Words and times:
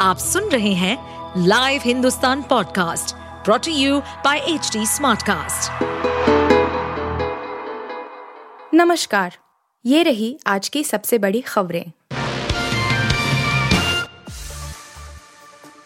आप 0.00 0.18
सुन 0.18 0.44
रहे 0.44 0.72
हैं 0.72 1.42
live 1.46 1.80
Hindustan 1.84 2.42
podcast 2.42 3.14
brought to 3.44 3.72
you 3.72 3.98
by 4.24 4.38
H 4.38 4.70
Smartcast. 4.88 5.82
नमस्कार, 8.74 9.36
ये 9.84 10.02
रही 10.02 10.38
आज 10.46 10.68
की 10.68 10.84
सबसे 10.84 11.18
बड़ी 11.18 11.40
खबरें। 11.40 11.84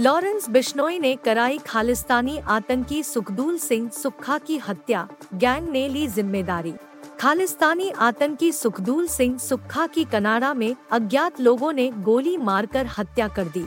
लॉरेंस 0.00 0.48
बिश्नोई 0.50 0.98
ने 0.98 1.16
कराई 1.16 1.58
खालिस्तानी 1.58 2.38
आतंकी 2.38 3.02
सुखदूल 3.02 3.58
सिंह 3.58 3.90
सुक्खा 3.90 4.38
की 4.38 4.58
हत्या, 4.58 5.08
गैंग 5.34 5.68
ने 5.68 5.88
ली 5.88 6.06
ज़िम्मेदारी। 6.06 6.74
खालिस्तानी 7.20 7.90
आतंकी 7.90 8.52
सुखदूल 8.52 9.06
सिंह 9.08 9.38
सुक्खा 9.38 9.86
की 9.86 10.04
कनाडा 10.04 10.54
में 10.54 10.74
अज्ञात 10.92 11.40
लोगों 11.40 11.72
ने 11.72 11.90
गोली 12.00 12.36
मारकर 12.36 12.86
हत्या 12.98 13.28
कर 13.28 13.44
दी। 13.48 13.64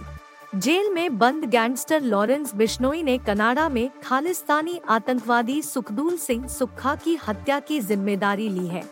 जेल 0.56 0.90
में 0.94 1.18
बंद 1.18 1.45
गैंगस्टर 1.45 2.02
लॉरेंस 2.02 2.54
बिश्नोई 2.55 3.02
ने 3.04 3.18
कनाडा 3.18 3.68
में 3.70 3.90
खालिस्तानी 4.04 4.80
आतंकवादी 4.90 5.62
सुखदूल 5.62 6.18
सिंह 6.18 6.48
सुखा 6.48 6.96
की 6.96 7.16
हत्या 7.27 7.59
की 7.59 7.80
ज़िम्मेदारी 7.80 8.48
ली 8.50 8.68
है। 8.68 8.84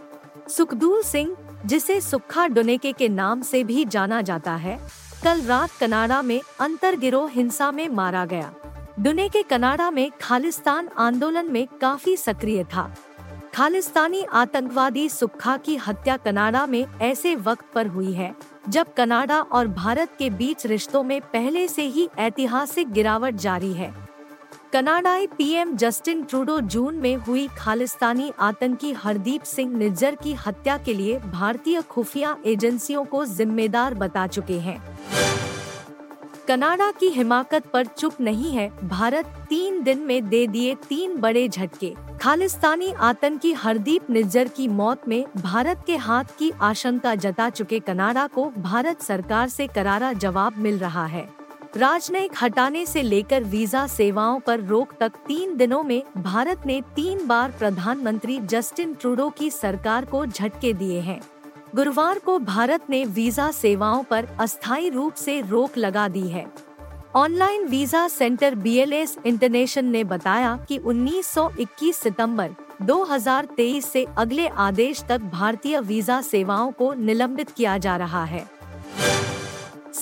सुखदूल 0.49 1.01
सिंह, 1.03 1.35
जिसे 1.65 1.99
सुखा 2.01 2.47
डोनेके 2.47 2.91
के 2.91 3.09
नाम 3.09 3.41
से 3.41 3.63
भी 3.63 3.85
जाना 3.85 4.21
जाता 4.21 4.55
है, 4.55 4.77
कल 5.23 5.41
रात 5.41 5.69
कनाडा 5.79 6.21
में 6.21 6.39
अंतर 6.59 6.95
गिरोह 6.95 7.29
हिंसा 7.29 7.71
में 7.71 7.87
मारा 7.89 8.25
गया। 8.25 8.53
डुनेके 8.99 9.43
कनाडा 9.43 9.91
में 9.91 10.09
खालिस्तान 10.21 10.89
आंदोलन 10.97 11.51
में 11.51 11.67
काफ़ी 11.81 12.17
सक्रिय 12.17 12.63
था। 12.63 12.93
खालिस्तानी 13.55 14.23
आतंकवादी 14.23 15.09
सुक्खा 15.09 15.57
की 15.57 15.75
हत्या 15.77 16.17
कनाडा 16.17 16.65
में 16.65 16.85
ऐसे 17.01 17.35
वक्त 17.35 17.65
पर 17.75 17.87
हुई 17.87 18.13
है। 18.13 18.35
जब 18.69 18.93
कनाडा 18.93 19.39
और 19.41 19.67
भारत 19.67 20.09
के 20.19 20.29
बीच 20.29 20.65
रिश्तों 20.65 21.03
में 21.03 21.21
पहले 21.21 21.67
से 21.67 21.83
ही 21.83 22.07
ऐतिहासिक 22.19 22.91
गिरावट 22.91 23.35
जारी 23.35 23.73
है। 23.73 23.93
कनाडाई 24.73 25.27
पीएम 25.27 25.75
जस्टिन 25.75 26.23
ट्रूडो 26.23 26.59
जून 26.59 26.95
में 26.95 27.15
हुई 27.15 27.47
खालिस्तानी 27.57 28.31
आतंकी 28.39 28.91
हरदीप 28.93 29.43
सिंह 29.43 29.77
निज्जर 29.77 30.15
की 30.15 30.33
हत्या 30.33 30.77
के 30.77 30.93
लिए 30.93 31.19
भारतीय 31.19 31.81
खुफिया 31.81 32.35
एजेंसियों 32.45 33.03
को 33.05 33.25
जिम्मेदार 33.25 33.93
बता 33.93 34.27
चुके 34.27 34.59
हैं। 34.59 34.81
कनाडा 36.47 36.89
की 36.91 37.07
हिमाकत 37.07 37.67
पर 37.67 37.85
चुप 37.87 38.19
नहीं 38.21 38.51
है, 38.51 38.69
भारत 38.83 39.25
तीन 39.49 39.81
दिन 39.83 39.99
में 39.99 40.29
दे 40.29 40.45
दिए 40.47 40.73
तीन 40.89 41.15
बड़े 41.17 41.47
झटके। 41.47 41.93
खालिस्तानी 42.21 42.91
आतंकी 42.91 43.51
हरदीप 43.53 44.09
निज्जर 44.09 44.47
की 44.47 44.67
मौत 44.67 45.07
में 45.07 45.25
भारत 45.37 45.83
के 45.87 45.95
हाथ 45.97 46.37
की 46.39 46.51
आशंका 46.61 47.15
जता 47.15 47.49
चुके 47.49 47.79
कनाडा 47.79 48.27
को 48.27 48.49
भारत 48.57 49.01
सरकार 49.01 49.49
से 49.49 49.67
करारा 49.67 50.13
जवाब 50.13 50.57
मिल 50.57 50.79
रहा 50.79 51.05
है। 51.05 51.27
राजनयिक 51.77 52.31
हटाने 52.41 52.85
से 52.85 53.01
लेकर 53.01 53.43
वीज़ा 53.43 53.87
सेवाओं 53.87 54.39
पर 54.39 54.59
रोक 54.59 54.93
तक 54.99 55.11
तीन 55.27 55.55
दिनों 55.57 55.83
में 55.83 56.01
भारत 56.17 56.65
ने 56.65 56.81
तीन 56.95 57.27
बार 57.27 57.51
प्रधानमंत्री 57.51 58.39
जस्टिन 58.39 58.93
ट्रूडो 58.93 59.29
की 59.29 59.49
सरकार 59.49 60.05
को 60.05 60.25
झटके 60.25 60.73
दिए 60.73 60.99
हैं। 60.99 61.21
गुरुवार 61.75 62.19
को 62.19 62.37
भारत 62.39 62.89
ने 62.89 63.03
वीज़ा 63.05 63.49
सेवाओं 63.51 64.03
पर 64.03 64.25
अस्थायी 64.39 64.89
रूप 64.89 65.13
से 65.13 65.39
रोक 65.41 65.77
लगा 65.77 66.07
दी 66.07 66.27
है। 66.27 66.45
Online 67.15 67.65
visa 67.65 68.07
centre 68.07 68.55
BLS 68.55 69.17
International 69.25 69.85
ने 69.85 70.03
बताया 70.03 70.55
कि 70.67 70.77
1921 70.79 71.95
सितंबर 71.95 72.51
2023 72.81 73.85
से 73.85 74.05
अगले 74.17 74.47
आदेश 74.47 75.03
तक 75.09 75.21
भारतीय 75.33 75.79
वीज़ा 75.79 76.21
सेवाओं 76.21 76.71
को 76.71 76.93
निलंबित 76.93 77.49
किया 77.49 77.77
जा 77.77 77.95
रहा 77.97 78.23
है। 78.23 78.45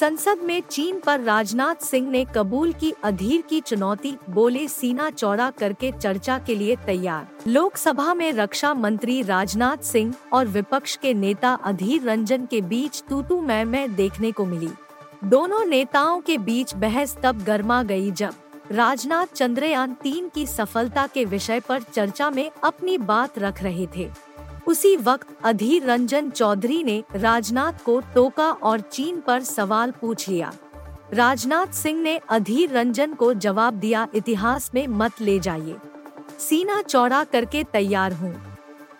संसद 0.01 0.39
में 0.43 0.61
चीन 0.61 0.99
पर 0.99 1.19
राजनाथ 1.19 1.83
सिंह 1.85 2.09
ने 2.09 2.23
कबूल 2.35 2.71
की 2.73 2.91
अधीर 3.03 3.41
की 3.41 3.59
चुनौती, 3.61 4.15
बोले 4.29 4.67
सीना 4.67 5.09
चौड़ा 5.09 5.49
करके 5.49 5.91
चर्चा 5.91 6.37
के 6.39 6.55
लिए 6.55 6.75
तैयार। 6.75 7.27
लोकसभा 7.47 8.13
में 8.13 8.31
रक्षा 8.31 8.73
मंत्री 8.73 9.21
राजनाथ 9.21 9.83
सिंह 9.83 10.13
और 10.33 10.47
विपक्ष 10.47 10.95
के 10.95 11.13
नेता 11.13 11.53
अधीर 11.53 12.03
रंजन 12.03 12.45
के 12.45 12.61
बीच 12.61 13.03
तूतू 13.09 13.39
मैं 13.41 13.63
मैं 13.65 13.95
देखने 13.95 14.31
को 14.31 14.45
मिली। 14.45 14.69
दोनों 15.23 15.63
नेताओं 15.65 16.21
के 16.21 16.37
बीच 16.37 16.73
बहस 16.75 17.15
तब 17.23 17.43
गर्मा 17.43 17.81
गई 17.83 18.11
जब 18.11 18.33
राजनाथ 18.71 19.35
चंद्रयान 19.35 19.93
तीन 19.93 20.29
की 20.29 20.47
सफलता 20.47 21.07
के 21.07 21.25
विषय 21.25 21.59
पर 21.59 21.81
चर्चा 21.81 22.29
में 22.29 22.49
अपनी 22.63 22.97
बात 22.97 23.39
रख 23.39 23.63
रहे 23.63 23.87
थे। 23.95 24.09
उसी 24.67 24.95
वक्त 24.97 25.27
अधीर 25.43 25.85
रंजन 25.85 26.29
चौधरी 26.29 26.83
ने 26.83 27.03
राजनाथ 27.15 27.83
को 27.85 27.99
टोका 27.99 28.51
और 28.51 28.79
चीन 28.79 29.19
पर 29.19 29.41
सवाल 29.41 29.91
पूछ 29.91 30.27
लिया। 30.29 30.53
राजनाथ 31.13 31.73
सिंह 31.73 32.01
ने 32.01 32.17
अधीर 32.29 32.69
रंजन 32.69 33.13
को 33.13 33.33
जवाब 33.33 33.73
दिया, 33.73 34.07
इतिहास 34.15 34.71
में 34.73 34.87
मत 34.87 35.21
ले 35.21 35.39
जाइए। 35.39 35.75
सीना 36.39 36.81
चौड़ा 36.81 37.23
करके 37.23 37.63
तैयार 37.63 38.13
हूँ। 38.13 38.35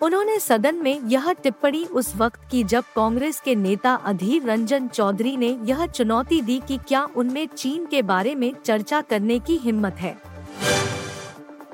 उन्होंने 0.01 0.39
सदन 0.39 0.75
में 0.75 1.01
यह 1.01 1.31
टिप्पणी 1.33 1.83
उस 1.85 2.16
वक्त 2.16 2.39
की 2.51 2.63
जब 2.63 2.83
कांग्रेस 2.95 3.39
के 3.39 3.55
नेता 3.55 3.94
अधीर 3.94 4.44
रंजन 4.44 4.88
चौधरी 4.88 5.38
ने 5.38 5.57
यह 5.63 5.85
चुनौती 5.88 6.41
दी 6.41 6.61
कि 6.67 6.77
क्या 6.77 7.07
उनमें 7.16 7.47
चीन 7.47 7.85
के 7.85 8.01
बारे 8.01 8.35
में 8.35 8.53
चर्चा 8.66 9.01
करने 9.01 9.39
की 9.39 9.57
हिम्मत 9.57 9.95
है। 9.95 10.31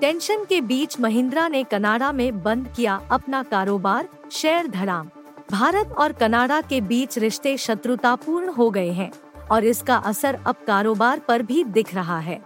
टेंशन 0.02 0.44
के 0.46 0.62
बीच 0.62 1.00
महिंद्रा 1.00 1.48
ने 1.48 1.64
कनाडा 1.64 2.12
में 2.12 2.44
बंद 2.44 2.68
किया 2.76 3.00
अपना 3.12 3.44
कारोबार, 3.44 4.08
शेयर 4.32 4.68
धड़ाम। 4.68 5.10
भारत 5.52 5.96
और 5.98 6.12
कनाडा 6.12 6.60
के 6.62 6.82
बीच 6.82 7.18
रिश्ते 7.18 7.58
शत्रुतापूर्ण 7.58 8.50
हो 8.50 8.70
गए 8.70 8.92
हैं 8.92 9.12
और 9.52 9.66
इसका 9.66 9.96
असर 9.96 10.40
अब 10.46 10.56
कारोबार 10.68 11.20
पर 11.20 11.42
भी 11.42 11.64
दिख 11.64 11.94
रहा 11.96 12.20
है। 12.20 12.40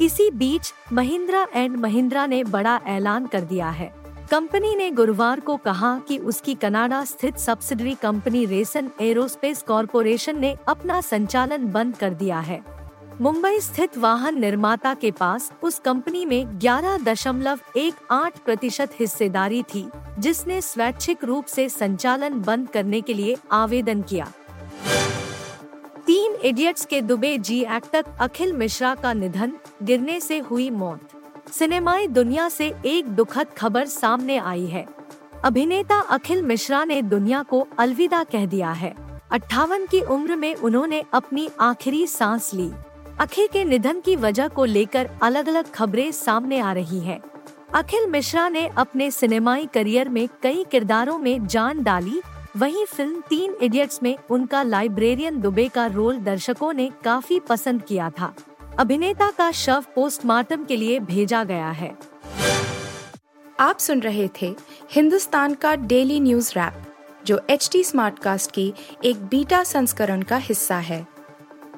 इसी 0.00 0.30
बीच 0.30 0.72
महिंद्रा 0.92 1.46
एंड 1.54 1.76
महिंद्रा 1.76 2.26
ने 2.26 2.44
बड़ा 2.44 2.80
ऐलान 2.86 3.26
कर 3.26 3.40
दिया 3.40 3.70
है। 3.70 3.92
कंपनी 4.30 4.74
ने 4.76 4.90
गुरुवार 4.90 5.40
को 5.40 5.56
कहा 5.56 5.98
कि 5.98 6.18
उसकी 6.18 6.54
कनाडा 6.54 7.04
स्थित 7.04 7.38
सब्सिडरी 7.38 7.94
कंपनी 7.94 8.44
रेसन 8.44 8.90
एरोस्पेस 9.00 9.62
कॉरपोरेशन 9.62 10.38
ने 10.38 10.56
अपना 10.68 11.00
संचालन 11.00 11.66
बंद 11.72 11.96
कर 11.96 12.14
दिया 12.14 12.38
है। 12.40 12.73
मुंबई 13.20 13.60
स्थित 13.60 13.98
वाहन 13.98 14.40
निर्माता 14.40 14.94
के 14.94 15.10
पास 15.10 15.52
उस 15.62 15.78
कंपनी 15.78 16.24
में 16.24 16.58
11.18 16.58 18.38
प्रतिशत 18.44 18.90
हिस्सेदारी 19.00 19.62
थी, 19.62 19.90
जिसने 20.18 20.60
स्वैच्छिक 20.60 21.24
रूप 21.24 21.44
से 21.44 21.68
संचालन 21.68 22.40
बंद 22.42 22.68
करने 22.68 23.00
के 23.00 23.14
लिए 23.14 23.36
आवेदन 23.52 24.02
किया। 24.02 24.32
तीन 26.06 26.34
इडियट्स 26.34 26.84
के 26.84 27.00
दुबे 27.00 27.38
जी 27.38 27.60
एक्टर 27.60 28.04
अखिल 28.20 28.52
मिश्रा 28.52 28.94
का 28.94 29.12
निधन, 29.12 29.52
गिरने 29.82 30.20
से 30.20 30.38
हुई 30.38 30.70
मौत। 30.70 31.00
सिनेमाई 31.52 32.06
दुनिया 32.06 32.48
से 32.48 32.74
एक 32.86 33.08
दुखद 33.08 33.46
खबर 33.58 33.86
सामने 33.86 34.38
आई 34.38 34.66
है। 34.66 34.86
अभिनेता 35.44 36.00
अखिल 36.00 36.42
मिश्रा 36.42 36.84
ने 36.84 37.02
दुनिया 37.02 37.42
को 37.42 37.68
अलविदा 37.78 38.24
कह 38.24 38.46
दिया 38.46 38.70
है। 38.70 38.94
अट्ठावन 39.30 39.86
की 39.86 40.00
उम्र 40.00 40.36
में 40.36 40.54
उन्होंने 40.54 41.04
अपनी 41.12 41.50
आखिरी 41.60 42.06
सांस 42.06 42.54
ली। 42.54 42.72
अखिल 43.20 43.46
के 43.46 43.64
निधन 43.64 44.00
की 44.00 44.16
वजह 44.16 44.48
को 44.48 44.64
लेकर 44.64 45.10
अलग 45.22 45.48
अलग 45.48 45.70
खबरें 45.70 46.12
सामने 46.12 46.58
आ 46.58 46.72
रही 46.72 47.00
हैं। 47.00 47.20
अखिल 47.74 48.06
मिश्रा 48.06 48.48
ने 48.48 48.66
अपने 48.68 49.10
सिनेमाई 49.10 49.66
करियर 49.66 50.08
में 50.08 50.28
कई 50.42 50.64
किरदारों 50.70 51.18
में 51.18 51.46
जान 51.46 51.82
डाली। 51.82 52.20
वहीं 52.56 52.84
फ़िल्म 52.86 53.20
तीन 53.20 53.56
इडियट्स 53.62 54.02
में 54.02 54.16
उनका 54.30 54.62
लाइब्रेरियन 54.62 55.40
दुबे 55.40 55.68
का 55.68 55.86
रोल 55.86 56.18
दर्शकों 56.18 56.72
ने 56.72 56.90
काफ़ी 57.04 57.40
पसंद 57.40 57.82
किया 57.82 58.10
था। 58.10 58.34
अभिनेता 58.78 59.30
का 59.30 59.50
शव 59.52 59.84
पोस्टमार्टम 59.94 60.64
के 60.64 60.76
लिए 60.76 61.00
भेजा 61.00 61.44
गया 61.44 61.70
है। 61.70 61.94
आप 63.60 63.78
सुन 63.78 64.00
रहे 64.00 64.28
थे 64.42 64.54
हिंदुस्तान 64.90 65.54
का 65.54 65.74
डेली 65.76 66.20
न्यूज़ 66.20 66.52
रैप, 66.52 66.82
जो 67.26 67.40
एच 67.50 67.68
टी 67.72 67.84
स्मार्ट 67.84 68.18
कास्ट 68.18 68.50
की 68.50 68.72
एक 69.04 69.24
बीटा 69.24 69.64
संस्करण 69.64 70.22
का 70.22 70.36
हिस्सा 70.36 70.76
है। 70.76 71.13